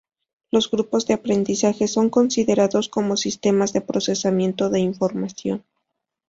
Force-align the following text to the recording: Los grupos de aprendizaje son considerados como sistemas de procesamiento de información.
Los 0.49 0.67
grupos 0.71 1.05
de 1.05 1.13
aprendizaje 1.13 1.87
son 1.87 2.09
considerados 2.09 2.89
como 2.89 3.17
sistemas 3.17 3.71
de 3.71 3.81
procesamiento 3.81 4.71
de 4.71 4.79
información. 4.79 5.63